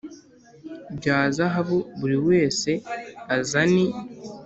bya 0.97 1.17
zahabu 1.35 1.77
Buri 1.99 2.17
wese 2.27 2.71
azani 3.37 3.85